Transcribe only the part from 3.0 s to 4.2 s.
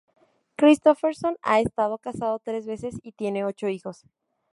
y tiene ocho hijos.